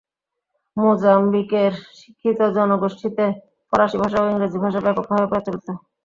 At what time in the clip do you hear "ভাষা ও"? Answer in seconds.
4.01-4.29